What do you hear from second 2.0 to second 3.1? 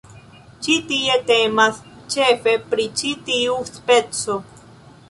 ĉefe pri